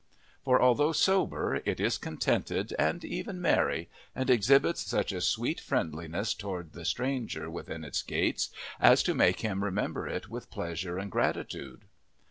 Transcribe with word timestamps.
For 0.43 0.59
although 0.59 0.93
sober, 0.93 1.61
it 1.63 1.79
is 1.79 1.99
contented 1.99 2.73
and 2.79 3.05
even 3.05 3.39
merry, 3.39 3.87
and 4.15 4.31
exhibits 4.31 4.81
such 4.81 5.11
a 5.11 5.21
sweet 5.21 5.59
friendliness 5.59 6.33
toward 6.33 6.73
the 6.73 6.85
stranger 6.85 7.51
within 7.51 7.83
its 7.83 8.01
gates 8.01 8.49
as 8.79 9.03
to 9.03 9.13
make 9.13 9.41
him 9.41 9.63
remember 9.63 10.07
it 10.07 10.27
with 10.27 10.49
pleasure 10.49 10.97
and 10.97 11.11
gratitude. 11.11 11.83